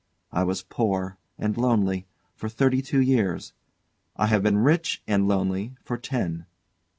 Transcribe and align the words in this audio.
I 0.31 0.41
was 0.43 0.63
poor, 0.63 1.19
and 1.37 1.55
lonely, 1.55 2.07
for 2.33 2.49
thirty 2.49 2.81
two 2.81 3.01
years: 3.01 3.53
I 4.15 4.25
have 4.25 4.41
been 4.41 4.57
rich, 4.57 5.03
and 5.07 5.27
lonely, 5.27 5.75
for 5.83 5.95
ten. 5.95 6.47